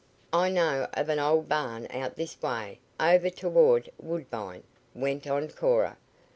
[0.33, 4.63] "I know of an old barn out this way, over toward Woodbine,"
[4.95, 5.95] went on Cora.